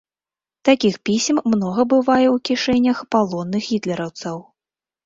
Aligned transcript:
Такіх 0.69 0.95
пісем 1.09 1.41
многа 1.53 1.81
бывае 1.93 2.27
ў 2.31 2.35
кішэнях 2.51 2.97
палонных 3.13 3.63
гітлераўцаў. 3.71 4.37